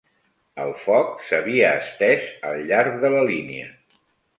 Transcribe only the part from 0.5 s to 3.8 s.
El foc s'havia estès al llarg de la línia